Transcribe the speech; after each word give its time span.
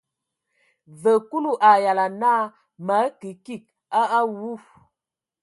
Vǝ 1.01 1.13
Kulu 1.29 1.51
a 1.69 1.71
yalan 1.83 2.13
naa: 2.21 2.43
Mǝ 2.85 2.93
akə 3.05 3.29
kig 3.45 3.63
a 3.99 4.01
awu. 4.19 4.51